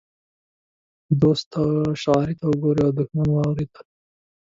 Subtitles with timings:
[1.21, 1.49] دوست
[1.93, 3.81] اشارې ته ګوري او دښمن وارې ته.